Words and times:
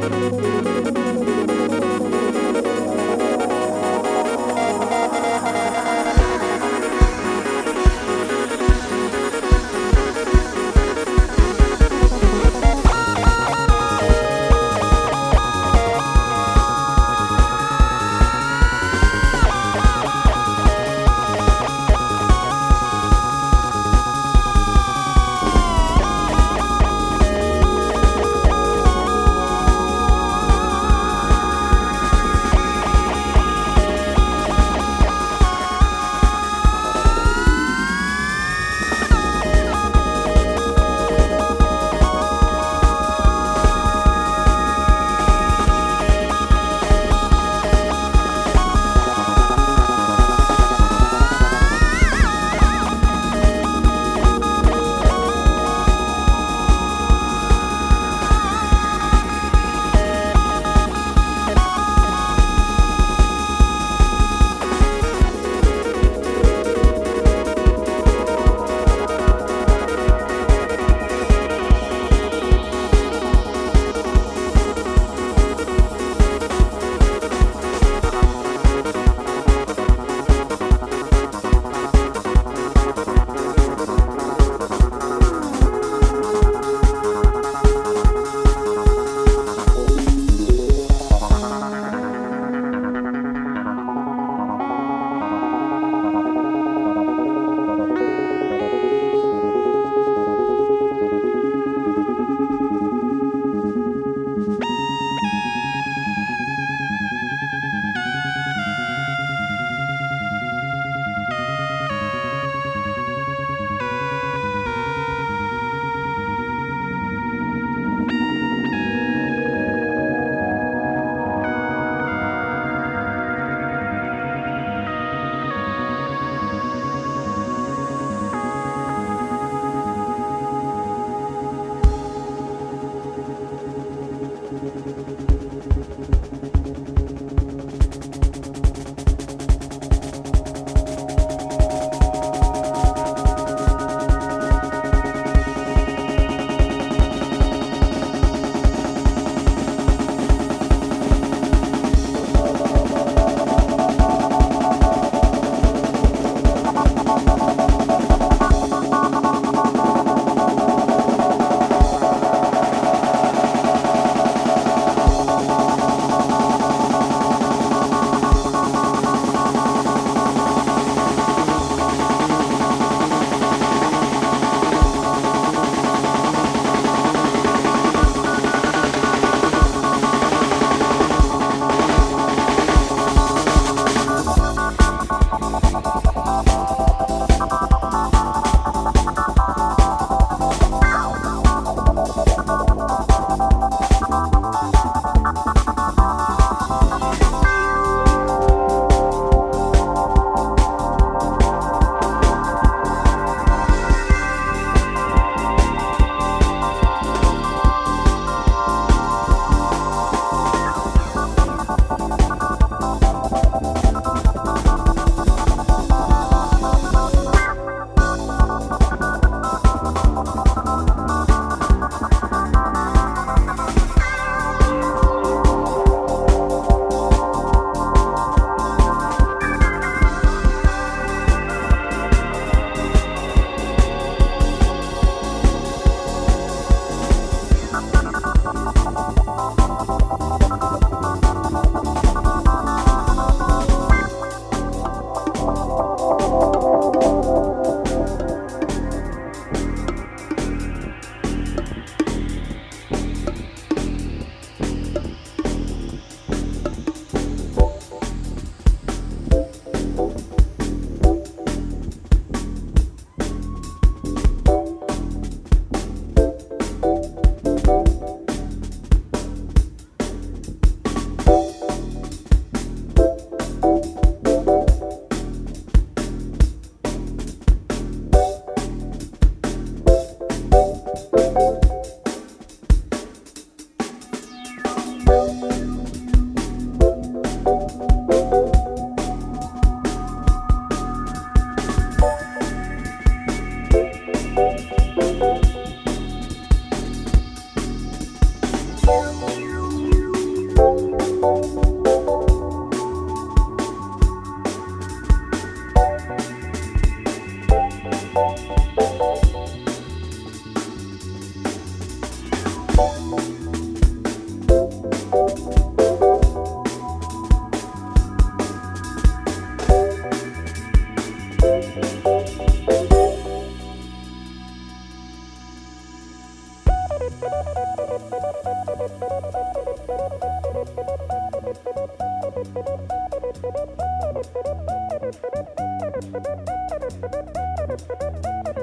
Música 0.00 0.61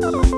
Oh. 0.00 0.28